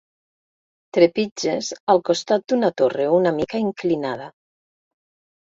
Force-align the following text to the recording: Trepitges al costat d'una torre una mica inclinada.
Trepitges 0.97 1.69
al 1.95 2.01
costat 2.09 2.47
d'una 2.49 2.71
torre 2.83 3.07
una 3.19 3.35
mica 3.41 3.63
inclinada. 3.67 4.33